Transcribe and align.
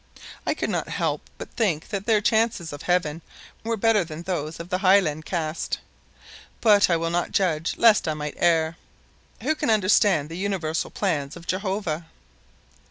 I 0.47 0.55
could 0.55 0.71
not 0.71 0.89
help 0.89 1.21
but 1.37 1.51
think 1.51 1.89
that 1.89 2.07
their 2.07 2.21
chances 2.21 2.73
of 2.73 2.81
Heaven 2.81 3.21
were 3.63 3.77
better 3.77 4.03
than 4.03 4.23
those 4.23 4.59
of 4.59 4.69
the 4.69 4.79
highland 4.79 5.25
caste; 5.27 5.77
but 6.59 6.89
I 6.89 6.97
will 6.97 7.11
not 7.11 7.31
judge 7.31 7.75
lest 7.77 8.07
I 8.07 8.15
might 8.15 8.33
err. 8.37 8.77
Who 9.43 9.53
can 9.53 9.69
understand 9.69 10.27
the 10.27 10.39
universal 10.39 10.89
plans 10.89 11.35
of 11.35 11.45
Jehovah? 11.45 12.07